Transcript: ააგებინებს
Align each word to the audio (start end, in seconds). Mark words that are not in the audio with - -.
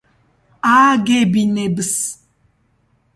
ააგებინებს 0.69 1.91